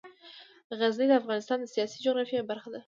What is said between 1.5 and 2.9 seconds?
د سیاسي جغرافیه برخه ده.